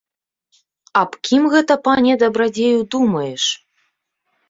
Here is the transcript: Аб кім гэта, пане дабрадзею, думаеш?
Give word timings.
Аб 1.01 1.11
кім 1.29 1.45
гэта, 1.57 1.73
пане 1.89 2.19
дабрадзею, 2.25 2.75
думаеш? 2.99 3.43